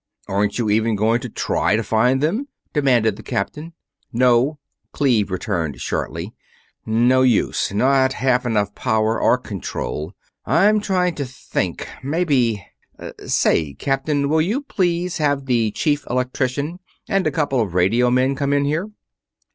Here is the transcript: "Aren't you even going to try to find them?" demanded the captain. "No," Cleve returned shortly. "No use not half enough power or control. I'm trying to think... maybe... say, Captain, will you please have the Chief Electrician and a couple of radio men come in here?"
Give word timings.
"Aren't 0.27 0.57
you 0.57 0.67
even 0.71 0.95
going 0.95 1.19
to 1.19 1.29
try 1.29 1.75
to 1.75 1.83
find 1.83 2.23
them?" 2.23 2.47
demanded 2.73 3.17
the 3.17 3.21
captain. 3.21 3.73
"No," 4.11 4.57
Cleve 4.93 5.29
returned 5.29 5.79
shortly. 5.79 6.33
"No 6.87 7.21
use 7.21 7.71
not 7.71 8.13
half 8.13 8.43
enough 8.43 8.73
power 8.73 9.21
or 9.21 9.37
control. 9.37 10.13
I'm 10.43 10.79
trying 10.81 11.13
to 11.17 11.25
think... 11.25 11.87
maybe... 12.01 12.65
say, 13.27 13.75
Captain, 13.75 14.27
will 14.27 14.41
you 14.41 14.61
please 14.63 15.19
have 15.19 15.45
the 15.45 15.69
Chief 15.69 16.03
Electrician 16.09 16.79
and 17.07 17.27
a 17.27 17.31
couple 17.31 17.61
of 17.61 17.75
radio 17.75 18.09
men 18.09 18.33
come 18.33 18.53
in 18.53 18.65
here?" 18.65 18.89